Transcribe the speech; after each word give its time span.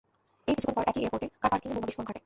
এর 0.49 0.55
কিছুক্ষণ 0.57 0.73
পর 0.77 0.83
একই 0.91 0.99
এয়ারপোর্টের, 1.01 1.31
কার 1.41 1.49
পার্কিংয়ে 1.51 1.75
বোমা 1.75 1.87
বিস্ফোরণ 1.87 2.07
ঘটে। 2.09 2.19